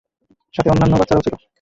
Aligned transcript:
সাথে 0.53 0.69
অন্যান্য 0.71 0.99
বাচ্চারাও 0.99 1.25
ছিল! 1.25 1.33